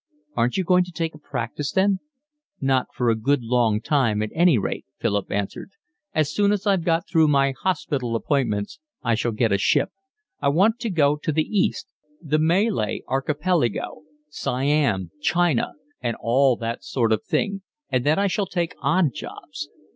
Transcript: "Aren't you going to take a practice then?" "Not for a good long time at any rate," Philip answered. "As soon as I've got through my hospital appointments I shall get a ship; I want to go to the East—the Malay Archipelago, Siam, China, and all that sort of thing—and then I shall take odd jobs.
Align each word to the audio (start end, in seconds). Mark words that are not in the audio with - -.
"Aren't 0.35 0.57
you 0.57 0.63
going 0.63 0.83
to 0.85 0.91
take 0.91 1.13
a 1.13 1.19
practice 1.19 1.71
then?" 1.71 1.99
"Not 2.59 2.87
for 2.91 3.11
a 3.11 3.15
good 3.15 3.43
long 3.43 3.79
time 3.79 4.23
at 4.23 4.31
any 4.33 4.57
rate," 4.57 4.83
Philip 4.99 5.29
answered. 5.31 5.73
"As 6.15 6.33
soon 6.33 6.51
as 6.51 6.65
I've 6.65 6.83
got 6.83 7.07
through 7.07 7.27
my 7.27 7.51
hospital 7.51 8.15
appointments 8.15 8.79
I 9.03 9.13
shall 9.13 9.31
get 9.31 9.51
a 9.51 9.59
ship; 9.59 9.89
I 10.41 10.49
want 10.49 10.79
to 10.79 10.89
go 10.89 11.17
to 11.17 11.31
the 11.31 11.45
East—the 11.47 12.39
Malay 12.39 13.01
Archipelago, 13.07 14.01
Siam, 14.27 15.11
China, 15.21 15.73
and 16.01 16.17
all 16.19 16.55
that 16.55 16.83
sort 16.83 17.11
of 17.11 17.23
thing—and 17.23 18.03
then 18.03 18.17
I 18.17 18.25
shall 18.25 18.47
take 18.47 18.73
odd 18.81 19.13
jobs. 19.13 19.69